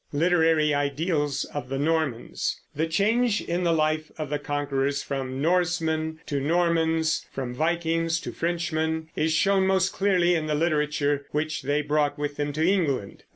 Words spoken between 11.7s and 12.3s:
brought